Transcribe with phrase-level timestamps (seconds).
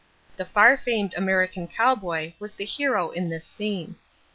[0.37, 3.97] The far famed American cowboy was the hero in this scene.